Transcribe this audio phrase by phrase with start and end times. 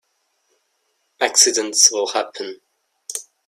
[1.19, 2.59] Accidents will happen.